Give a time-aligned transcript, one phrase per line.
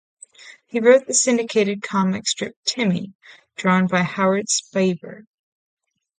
[0.65, 3.13] He wrote the syndicated comic strip "Timmy",
[3.55, 5.25] drawn by Howard Sparber.